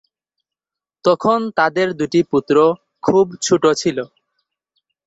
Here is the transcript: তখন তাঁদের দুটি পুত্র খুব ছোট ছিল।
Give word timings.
তখন 1.05 1.39
তাঁদের 1.57 1.87
দুটি 1.99 2.21
পুত্র 2.31 2.55
খুব 3.03 3.25
ছোট 3.45 3.63
ছিল। 3.81 3.97